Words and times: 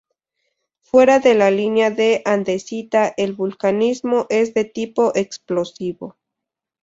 Fuera 0.79 1.19
de 1.19 1.35
la 1.35 1.51
línea 1.51 1.91
de 1.91 2.23
andesita, 2.25 3.13
el 3.17 3.33
vulcanismo 3.33 4.25
es 4.31 4.55
de 4.55 4.65
tipo 4.65 5.11
explosivo. 5.13 6.17